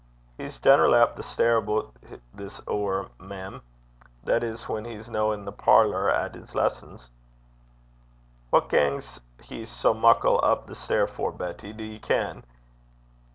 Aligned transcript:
'He's 0.35 0.57
generally 0.57 0.97
up 0.97 1.15
the 1.15 1.21
stair 1.21 1.57
aboot 1.57 1.85
this 2.33 2.59
hoor, 2.67 3.11
mem 3.19 3.61
that 4.23 4.41
is, 4.43 4.63
whan 4.63 4.83
he's 4.83 5.11
no 5.11 5.31
i' 5.31 5.35
the 5.35 5.51
parlour 5.51 6.09
at 6.09 6.35
's 6.35 6.55
lessons.' 6.55 7.11
'What 8.49 8.67
gangs 8.69 9.21
he 9.43 9.63
sae 9.63 9.93
muckle 9.93 10.39
up 10.41 10.65
the 10.65 10.73
stair 10.73 11.05
for, 11.05 11.31
Betty, 11.31 11.71
do 11.71 11.83
ye 11.83 11.99
ken? 11.99 12.43